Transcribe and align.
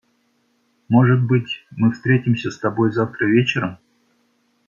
Может 0.89 1.21
быть, 1.27 1.63
мы 1.69 1.91
встретимся 1.91 2.49
с 2.49 2.57
тобой 2.57 2.91
завтра 2.91 3.27
вечером? 3.27 3.77